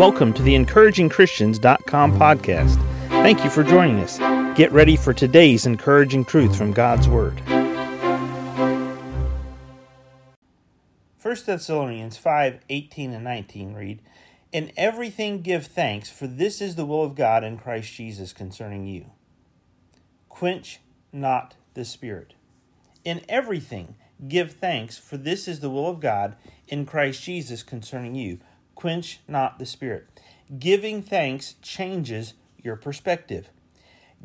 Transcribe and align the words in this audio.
Welcome 0.00 0.32
to 0.32 0.42
the 0.42 0.54
encouragingchristians.com 0.54 2.18
podcast. 2.18 2.76
Thank 3.08 3.44
you 3.44 3.50
for 3.50 3.62
joining 3.62 3.98
us. 3.98 4.16
Get 4.56 4.72
ready 4.72 4.96
for 4.96 5.12
today's 5.12 5.66
encouraging 5.66 6.24
truth 6.24 6.56
from 6.56 6.72
God's 6.72 7.06
Word. 7.06 7.38
1 11.20 11.36
Thessalonians 11.44 12.16
5 12.16 12.60
18 12.70 13.12
and 13.12 13.24
19 13.24 13.74
read, 13.74 14.00
In 14.52 14.72
everything 14.74 15.42
give 15.42 15.66
thanks, 15.66 16.08
for 16.08 16.26
this 16.26 16.62
is 16.62 16.76
the 16.76 16.86
will 16.86 17.04
of 17.04 17.14
God 17.14 17.44
in 17.44 17.58
Christ 17.58 17.92
Jesus 17.92 18.32
concerning 18.32 18.86
you. 18.86 19.10
Quench 20.30 20.80
not 21.12 21.56
the 21.74 21.84
Spirit. 21.84 22.32
In 23.04 23.20
everything 23.28 23.96
give 24.26 24.52
thanks, 24.52 24.96
for 24.96 25.18
this 25.18 25.46
is 25.46 25.60
the 25.60 25.68
will 25.68 25.90
of 25.90 26.00
God 26.00 26.36
in 26.68 26.86
Christ 26.86 27.22
Jesus 27.22 27.62
concerning 27.62 28.14
you 28.14 28.38
quench 28.80 29.20
not 29.28 29.58
the 29.58 29.66
spirit. 29.66 30.08
Giving 30.58 31.02
thanks 31.02 31.56
changes 31.60 32.32
your 32.56 32.76
perspective. 32.76 33.50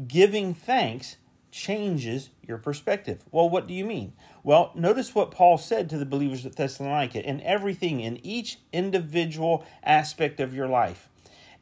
Giving 0.07 0.53
thanks 0.53 1.17
changes 1.51 2.29
your 2.41 2.57
perspective. 2.57 3.25
Well, 3.31 3.49
what 3.49 3.67
do 3.67 3.73
you 3.73 3.83
mean? 3.83 4.13
Well, 4.43 4.71
notice 4.73 5.13
what 5.13 5.31
Paul 5.31 5.57
said 5.57 5.89
to 5.89 5.97
the 5.97 6.05
believers 6.05 6.45
at 6.45 6.55
Thessalonica 6.55 7.21
in 7.21 7.41
everything, 7.41 7.99
in 7.99 8.25
each 8.25 8.59
individual 8.71 9.65
aspect 9.83 10.39
of 10.39 10.55
your 10.55 10.67
life. 10.67 11.09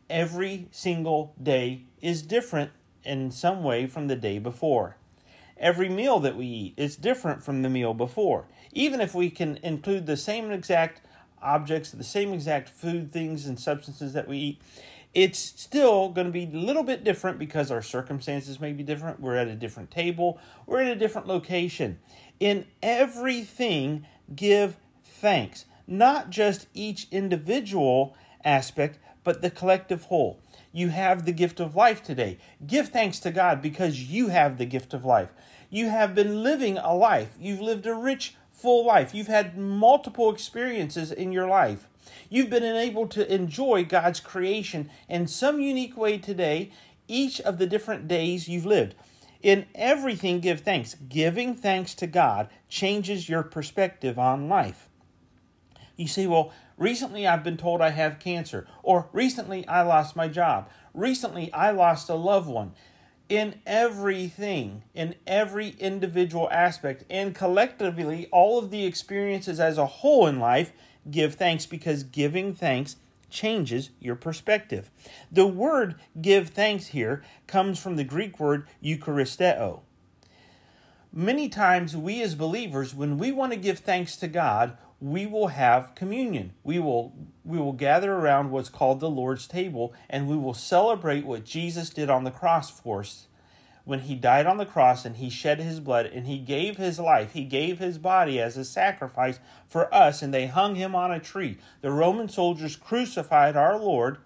Every 0.08 0.68
single 0.70 1.34
day 1.42 1.86
is 2.00 2.22
different 2.22 2.72
in 3.04 3.32
some 3.32 3.64
way 3.64 3.88
from 3.88 4.08
the 4.08 4.16
day 4.16 4.38
before. 4.38 4.98
Every 5.58 5.90
meal 5.90 6.20
that 6.20 6.36
we 6.36 6.46
eat 6.46 6.74
is 6.78 6.96
different 6.96 7.44
from 7.44 7.64
the 7.64 7.70
meal 7.70 7.94
before. 7.96 8.46
Even 8.72 9.02
if 9.02 9.16
we 9.16 9.32
can 9.32 9.58
include 9.64 10.06
the 10.06 10.18
same 10.18 10.52
exact 10.52 11.02
objects, 11.44 11.92
the 11.92 12.04
same 12.04 12.34
exact 12.34 12.70
food, 12.70 13.12
things, 13.12 13.46
and 13.46 13.60
substances 13.60 14.14
that 14.14 14.28
we 14.28 14.38
eat, 14.38 14.62
it's 15.14 15.40
still 15.40 16.10
going 16.10 16.26
to 16.26 16.34
be 16.34 16.46
a 16.46 16.58
little 16.58 16.84
bit 16.84 17.04
different 17.04 17.38
because 17.38 17.70
our 17.70 17.82
circumstances 17.82 18.60
may 18.60 18.74
be 18.74 18.82
different. 18.82 19.20
We're 19.20 19.36
at 19.36 19.48
a 19.48 19.56
different 19.56 19.92
table, 19.92 20.40
we're 20.66 20.82
in 20.82 20.88
a 20.88 20.96
different 20.96 21.28
location. 21.28 22.00
In 22.40 22.66
everything, 22.82 24.06
give 24.36 24.78
thanks, 25.04 25.66
not 25.86 26.30
just 26.30 26.68
each 26.74 27.08
individual 27.12 28.16
aspect, 28.44 28.98
but 29.24 29.42
the 29.42 29.52
collective 29.52 30.06
whole. 30.06 30.40
You 30.72 30.90
have 30.90 31.26
the 31.26 31.32
gift 31.32 31.60
of 31.60 31.76
life 31.76 32.02
today. 32.02 32.40
Give 32.66 32.90
thanks 32.90 33.20
to 33.20 33.32
God 33.32 33.62
because 33.62 34.12
you 34.12 34.30
have 34.30 34.58
the 34.58 34.66
gift 34.66 34.94
of 34.94 35.06
life. 35.06 35.30
You 35.70 35.90
have 35.90 36.16
been 36.16 36.44
living 36.44 36.78
a 36.78 36.94
life. 36.94 37.36
You've 37.40 37.62
lived 37.62 37.86
a 37.86 37.94
rich 37.96 38.36
full 38.54 38.86
life. 38.86 39.14
You've 39.14 39.28
had 39.28 39.58
multiple 39.58 40.32
experiences 40.32 41.12
in 41.12 41.32
your 41.32 41.48
life. 41.48 41.90
You've 42.30 42.50
been 42.50 42.64
able 42.64 43.08
to 43.08 43.34
enjoy 43.34 43.84
God's 43.84 44.20
creation 44.20 44.90
in 45.10 45.28
some 45.28 45.60
unique 45.60 45.98
way 45.98 46.18
today, 46.18 46.72
each 47.08 47.42
of 47.42 47.58
the 47.58 47.68
different 47.68 48.08
days 48.08 48.48
you've 48.48 48.66
lived. 48.66 48.96
In 49.42 49.66
everything, 49.76 50.40
give 50.40 50.62
thanks. 50.62 50.96
Giving 51.10 51.54
thanks 51.56 51.94
to 51.96 52.08
God 52.08 52.50
changes 52.70 53.28
your 53.28 53.44
perspective 53.44 54.18
on 54.18 54.48
life. 54.48 54.88
You 55.98 56.08
say, 56.08 56.28
well, 56.28 56.54
recently 56.78 57.28
I've 57.28 57.44
been 57.44 57.58
told 57.58 57.82
I 57.82 57.90
have 57.90 58.20
cancer, 58.20 58.68
or 58.82 59.10
recently 59.12 59.68
I 59.68 59.82
lost 59.82 60.16
my 60.16 60.28
job, 60.28 60.70
recently 60.94 61.52
I 61.54 61.72
lost 61.72 62.10
a 62.10 62.16
loved 62.16 62.48
one 62.48 62.74
in 63.30 63.62
everything, 63.66 64.84
in 64.94 65.16
every 65.26 65.70
individual 65.80 66.50
aspect, 66.52 67.04
and 67.10 67.34
collectively, 67.34 68.28
all 68.32 68.60
of 68.60 68.70
the 68.70 68.86
experiences 68.86 69.60
as 69.60 69.78
a 69.78 69.86
whole 69.86 70.28
in 70.28 70.40
life, 70.40 70.72
give 71.10 71.36
thanks 71.36 71.66
because 71.66 72.04
giving 72.04 72.54
thanks 72.54 72.98
changes 73.30 73.90
your 74.00 74.16
perspective. 74.16 74.92
The 75.32 75.48
word 75.48 75.96
give 76.22 76.50
thanks 76.50 76.88
here 76.88 77.24
comes 77.48 77.80
from 77.80 77.96
the 77.96 78.04
Greek 78.04 78.40
word 78.40 78.68
eucharisteo. 78.84 79.82
Many 81.12 81.50
times, 81.50 81.96
we 81.96 82.22
as 82.22 82.36
believers, 82.36 82.96
when 82.96 83.18
we 83.18 83.32
want 83.32 83.52
to 83.52 83.58
give 83.58 83.80
thanks 83.80 84.16
to 84.18 84.28
God, 84.28 84.78
we 85.04 85.26
will 85.26 85.48
have 85.48 85.94
communion. 85.96 86.54
We 86.64 86.80
will 86.80 87.14
we 87.44 87.58
will 87.58 87.74
gather 87.74 88.14
around 88.14 88.52
what's 88.52 88.70
called 88.70 89.02
the 89.02 89.10
Lord's 89.10 89.48
table 89.50 89.94
and 90.10 90.30
we 90.30 90.38
will 90.38 90.54
celebrate 90.54 91.26
what 91.26 91.44
Jesus 91.44 91.90
did 91.90 92.10
on 92.10 92.24
the 92.24 92.32
cross 92.32 92.72
for 92.72 93.02
us 93.02 93.28
when 93.84 94.00
he 94.00 94.16
died 94.16 94.46
on 94.46 94.56
the 94.56 94.66
cross 94.66 95.04
and 95.04 95.18
he 95.18 95.30
shed 95.30 95.60
his 95.60 95.82
blood 95.82 96.06
and 96.06 96.26
he 96.26 96.38
gave 96.38 96.78
his 96.78 97.00
life. 97.00 97.34
He 97.34 97.44
gave 97.44 97.80
his 97.80 97.98
body 97.98 98.40
as 98.40 98.56
a 98.56 98.64
sacrifice 98.64 99.42
for 99.68 99.94
us 99.94 100.22
and 100.22 100.34
they 100.34 100.48
hung 100.48 100.76
him 100.76 100.96
on 100.96 101.12
a 101.12 101.20
tree. 101.20 101.58
The 101.82 101.92
Roman 101.92 102.30
soldiers 102.30 102.78
crucified 102.78 103.58
our 103.58 103.78
Lord 103.78 104.20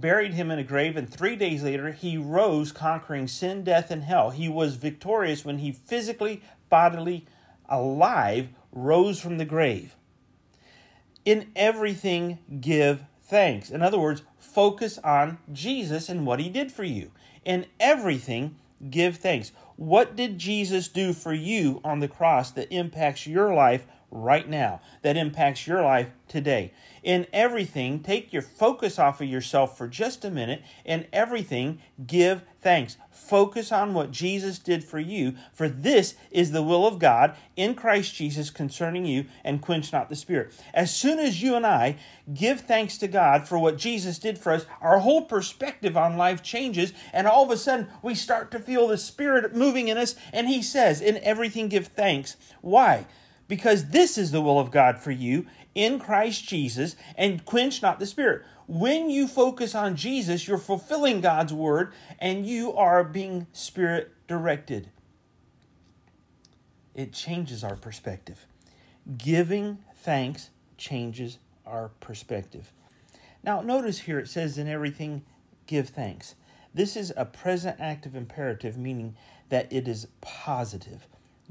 buried 0.00 0.34
him 0.34 0.50
in 0.50 0.58
a 0.58 0.64
grave, 0.64 0.96
and 0.96 1.08
three 1.08 1.36
days 1.36 1.62
later 1.62 1.92
he 1.92 2.18
rose, 2.18 2.72
conquering 2.72 3.28
sin, 3.28 3.62
death, 3.62 3.88
and 3.88 4.02
hell. 4.02 4.30
He 4.30 4.48
was 4.48 4.74
victorious 4.74 5.44
when 5.44 5.58
he 5.58 5.70
physically, 5.70 6.42
bodily, 6.68 7.24
alive 7.72 8.50
rose 8.70 9.18
from 9.18 9.38
the 9.38 9.44
grave. 9.44 9.96
In 11.24 11.50
everything, 11.56 12.38
give 12.60 13.04
thanks. 13.22 13.70
In 13.70 13.82
other 13.82 13.98
words, 13.98 14.22
focus 14.38 14.98
on 14.98 15.38
Jesus 15.52 16.08
and 16.08 16.26
what 16.26 16.38
he 16.38 16.48
did 16.48 16.70
for 16.70 16.84
you. 16.84 17.10
In 17.44 17.66
everything, 17.80 18.56
give 18.90 19.16
thanks. 19.16 19.52
What 19.76 20.14
did 20.14 20.38
Jesus 20.38 20.86
do 20.88 21.12
for 21.12 21.32
you 21.32 21.80
on 21.82 22.00
the 22.00 22.08
cross 22.08 22.50
that 22.52 22.72
impacts 22.72 23.26
your 23.26 23.54
life 23.54 23.86
right 24.12 24.48
now, 24.48 24.80
that 25.00 25.16
impacts 25.16 25.66
your 25.66 25.82
life 25.82 26.10
today? 26.28 26.72
In 27.02 27.26
everything, 27.32 28.00
take 28.00 28.32
your 28.32 28.42
focus 28.42 28.96
off 28.96 29.20
of 29.20 29.26
yourself 29.26 29.76
for 29.76 29.88
just 29.88 30.24
a 30.24 30.30
minute. 30.30 30.62
In 30.84 31.06
everything, 31.12 31.80
give 32.06 32.42
thanks. 32.60 32.96
Focus 33.10 33.72
on 33.72 33.92
what 33.92 34.12
Jesus 34.12 34.60
did 34.60 34.84
for 34.84 35.00
you, 35.00 35.34
for 35.52 35.68
this 35.68 36.14
is 36.30 36.52
the 36.52 36.62
will 36.62 36.86
of 36.86 37.00
God 37.00 37.34
in 37.56 37.74
Christ 37.74 38.14
Jesus 38.14 38.50
concerning 38.50 39.04
you, 39.04 39.26
and 39.42 39.60
quench 39.60 39.92
not 39.92 40.08
the 40.08 40.14
Spirit. 40.14 40.54
As 40.72 40.94
soon 40.94 41.18
as 41.18 41.42
you 41.42 41.56
and 41.56 41.66
I 41.66 41.96
give 42.32 42.60
thanks 42.60 42.98
to 42.98 43.08
God 43.08 43.48
for 43.48 43.58
what 43.58 43.78
Jesus 43.78 44.20
did 44.20 44.38
for 44.38 44.52
us, 44.52 44.66
our 44.80 45.00
whole 45.00 45.24
perspective 45.24 45.96
on 45.96 46.16
life 46.16 46.40
changes, 46.42 46.92
and 47.12 47.26
all 47.26 47.44
of 47.44 47.50
a 47.50 47.56
sudden 47.56 47.88
we 48.00 48.14
start 48.14 48.52
to 48.52 48.60
feel 48.60 48.86
the 48.86 48.98
Spirit 48.98 49.56
moving 49.56 49.88
in 49.88 49.98
us, 49.98 50.14
and 50.32 50.46
He 50.46 50.62
says, 50.62 51.00
In 51.00 51.18
everything, 51.18 51.66
give 51.68 51.88
thanks. 51.88 52.36
Why? 52.60 53.06
Because 53.52 53.88
this 53.88 54.16
is 54.16 54.30
the 54.30 54.40
will 54.40 54.58
of 54.58 54.70
God 54.70 54.98
for 54.98 55.10
you 55.10 55.44
in 55.74 55.98
Christ 55.98 56.48
Jesus, 56.48 56.96
and 57.18 57.44
quench 57.44 57.82
not 57.82 57.98
the 57.98 58.06
Spirit. 58.06 58.46
When 58.66 59.10
you 59.10 59.28
focus 59.28 59.74
on 59.74 59.94
Jesus, 59.94 60.48
you're 60.48 60.56
fulfilling 60.56 61.20
God's 61.20 61.52
word 61.52 61.92
and 62.18 62.46
you 62.46 62.72
are 62.72 63.04
being 63.04 63.46
spirit 63.52 64.10
directed. 64.26 64.88
It 66.94 67.12
changes 67.12 67.62
our 67.62 67.76
perspective. 67.76 68.46
Giving 69.18 69.80
thanks 69.96 70.48
changes 70.78 71.36
our 71.66 71.90
perspective. 72.00 72.72
Now, 73.44 73.60
notice 73.60 73.98
here 73.98 74.18
it 74.18 74.30
says, 74.30 74.56
in 74.56 74.66
everything, 74.66 75.24
give 75.66 75.90
thanks. 75.90 76.36
This 76.72 76.96
is 76.96 77.12
a 77.18 77.26
present 77.26 77.76
active 77.78 78.16
imperative, 78.16 78.78
meaning 78.78 79.14
that 79.50 79.70
it 79.70 79.86
is 79.86 80.06
positive. 80.22 81.06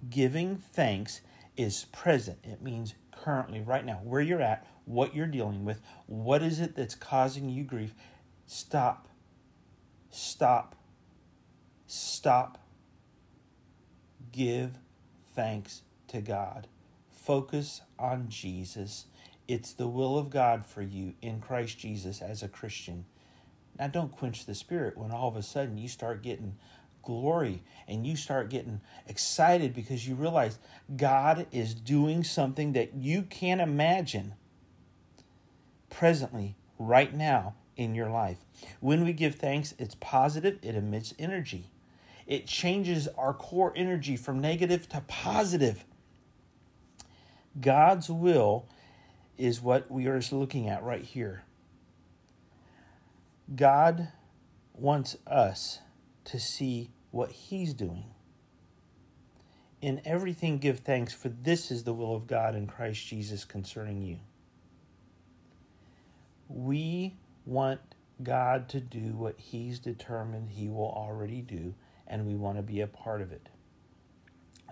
Giving 0.09 0.55
thanks 0.55 1.21
is 1.61 1.85
present. 1.91 2.39
It 2.43 2.61
means 2.61 2.95
currently, 3.11 3.61
right 3.61 3.85
now, 3.85 3.99
where 4.03 4.21
you're 4.21 4.41
at, 4.41 4.65
what 4.85 5.15
you're 5.15 5.27
dealing 5.27 5.63
with, 5.65 5.81
what 6.07 6.41
is 6.41 6.59
it 6.59 6.75
that's 6.75 6.95
causing 6.95 7.49
you 7.49 7.63
grief. 7.63 7.93
Stop. 8.45 9.07
Stop. 10.09 10.75
Stop. 11.87 12.57
Give 14.31 14.71
thanks 15.35 15.81
to 16.07 16.21
God. 16.21 16.67
Focus 17.11 17.81
on 17.99 18.27
Jesus. 18.29 19.05
It's 19.47 19.73
the 19.73 19.87
will 19.87 20.17
of 20.17 20.29
God 20.29 20.65
for 20.65 20.81
you 20.81 21.13
in 21.21 21.39
Christ 21.39 21.77
Jesus 21.77 22.21
as 22.21 22.41
a 22.41 22.47
Christian. 22.47 23.05
Now, 23.77 23.87
don't 23.87 24.11
quench 24.11 24.45
the 24.45 24.55
spirit 24.55 24.97
when 24.97 25.11
all 25.11 25.27
of 25.27 25.35
a 25.35 25.43
sudden 25.43 25.77
you 25.77 25.87
start 25.87 26.23
getting 26.23 26.57
glory 27.01 27.63
and 27.87 28.05
you 28.05 28.15
start 28.15 28.49
getting 28.49 28.81
excited 29.07 29.73
because 29.73 30.07
you 30.07 30.15
realize 30.15 30.59
God 30.95 31.47
is 31.51 31.73
doing 31.73 32.23
something 32.23 32.73
that 32.73 32.93
you 32.95 33.23
can't 33.23 33.61
imagine 33.61 34.33
presently, 35.89 36.55
right 36.79 37.13
now 37.13 37.53
in 37.77 37.93
your 37.93 38.09
life. 38.09 38.39
When 38.79 39.03
we 39.03 39.13
give 39.13 39.35
thanks, 39.35 39.75
it's 39.77 39.95
positive, 39.95 40.57
it 40.63 40.75
emits 40.75 41.13
energy. 41.19 41.69
It 42.25 42.47
changes 42.47 43.07
our 43.17 43.33
core 43.33 43.73
energy 43.75 44.15
from 44.15 44.39
negative 44.39 44.87
to 44.89 45.01
positive. 45.01 45.85
God's 47.59 48.09
will 48.09 48.67
is 49.37 49.61
what 49.61 49.91
we 49.91 50.07
are 50.07 50.21
looking 50.31 50.69
at 50.69 50.83
right 50.83 51.03
here. 51.03 51.43
God 53.53 54.09
wants 54.73 55.17
us 55.27 55.79
to 56.25 56.39
see 56.39 56.91
what 57.11 57.31
He's 57.31 57.73
doing. 57.73 58.05
In 59.81 60.01
everything, 60.05 60.59
give 60.59 60.79
thanks, 60.79 61.13
for 61.13 61.29
this 61.29 61.71
is 61.71 61.83
the 61.83 61.93
will 61.93 62.15
of 62.15 62.27
God 62.27 62.55
in 62.55 62.67
Christ 62.67 63.05
Jesus 63.07 63.45
concerning 63.45 64.01
you. 64.03 64.19
We 66.47 67.15
want 67.45 67.79
God 68.21 68.69
to 68.69 68.79
do 68.79 69.13
what 69.13 69.39
He's 69.39 69.79
determined 69.79 70.51
He 70.51 70.67
will 70.67 70.91
already 70.91 71.41
do, 71.41 71.73
and 72.05 72.27
we 72.27 72.35
want 72.35 72.57
to 72.57 72.63
be 72.63 72.81
a 72.81 72.87
part 72.87 73.21
of 73.21 73.31
it. 73.31 73.49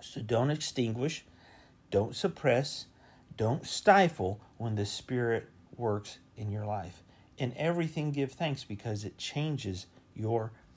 So 0.00 0.20
don't 0.20 0.50
extinguish, 0.50 1.24
don't 1.90 2.14
suppress, 2.14 2.86
don't 3.36 3.66
stifle 3.66 4.40
when 4.58 4.76
the 4.76 4.86
Spirit 4.86 5.48
works 5.76 6.18
in 6.36 6.52
your 6.52 6.66
life. 6.66 7.02
In 7.36 7.52
everything, 7.56 8.12
give 8.12 8.32
thanks 8.32 8.64
because 8.64 9.04
it 9.04 9.18
changes 9.18 9.86
your 10.14 10.52